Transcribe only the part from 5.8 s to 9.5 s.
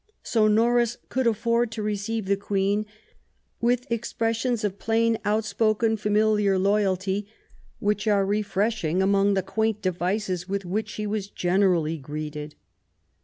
familiar loyalty, which are refreshing among the